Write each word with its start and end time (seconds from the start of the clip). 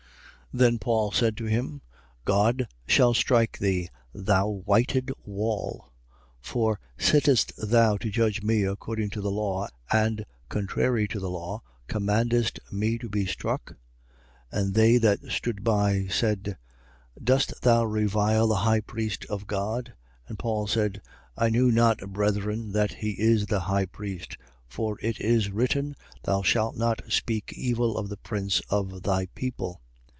23:3. 0.53 0.59
Then 0.59 0.79
Paul 0.79 1.11
said 1.13 1.37
to 1.37 1.45
him: 1.45 1.81
God 2.25 2.67
shall 2.85 3.13
strike 3.13 3.57
thee, 3.59 3.87
thou 4.13 4.49
whited 4.49 5.09
wall. 5.23 5.93
For, 6.41 6.77
sittest 6.97 7.53
thou 7.55 7.95
to 7.95 8.09
judge 8.11 8.43
me 8.43 8.63
according 8.63 9.11
to 9.11 9.21
the 9.21 9.31
law 9.31 9.69
and, 9.93 10.25
contrary 10.49 11.07
to 11.07 11.21
the 11.21 11.29
law, 11.29 11.61
commandest 11.87 12.59
me 12.69 12.97
to 12.97 13.07
be 13.07 13.25
struck? 13.25 13.75
23:4. 14.51 14.59
And 14.61 14.73
they 14.73 14.97
that 14.97 15.19
stood 15.31 15.63
by 15.63 16.07
said: 16.09 16.57
Dost 17.23 17.61
thou 17.61 17.85
revile 17.85 18.47
the 18.49 18.55
high 18.55 18.81
priest 18.81 19.23
of 19.29 19.47
God? 19.47 19.93
23:5. 20.27 20.27
And 20.31 20.39
Paul 20.39 20.67
said: 20.67 21.01
I 21.37 21.49
knew 21.49 21.71
not, 21.71 21.99
brethren, 22.11 22.73
that 22.73 22.91
he 22.95 23.11
is 23.11 23.45
the 23.45 23.61
high 23.61 23.85
priest. 23.85 24.35
For 24.67 24.97
it 25.01 25.17
is 25.21 25.49
written: 25.49 25.95
Thou 26.23 26.41
shalt 26.41 26.75
not 26.75 27.03
speak 27.09 27.53
evil 27.53 27.97
of 27.97 28.09
the 28.09 28.17
prince 28.17 28.61
of 28.69 29.03
thy 29.03 29.27
people. 29.27 29.79